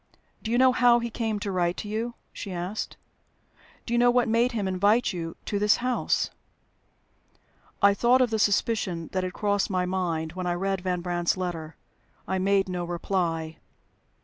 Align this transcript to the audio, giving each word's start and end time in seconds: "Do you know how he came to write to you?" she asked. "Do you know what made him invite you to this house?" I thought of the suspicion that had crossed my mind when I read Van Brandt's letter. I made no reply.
"Do 0.41 0.49
you 0.49 0.57
know 0.57 0.71
how 0.71 0.97
he 0.97 1.11
came 1.11 1.37
to 1.41 1.51
write 1.51 1.77
to 1.77 1.87
you?" 1.87 2.15
she 2.33 2.51
asked. 2.51 2.97
"Do 3.85 3.93
you 3.93 3.99
know 3.99 4.09
what 4.09 4.27
made 4.27 4.51
him 4.53 4.67
invite 4.67 5.13
you 5.13 5.37
to 5.45 5.59
this 5.59 5.75
house?" 5.75 6.31
I 7.83 7.93
thought 7.93 8.19
of 8.19 8.31
the 8.31 8.39
suspicion 8.39 9.09
that 9.11 9.23
had 9.23 9.33
crossed 9.33 9.69
my 9.69 9.85
mind 9.85 10.33
when 10.33 10.47
I 10.47 10.55
read 10.55 10.81
Van 10.81 11.01
Brandt's 11.01 11.37
letter. 11.37 11.75
I 12.27 12.39
made 12.39 12.67
no 12.67 12.83
reply. 12.83 13.57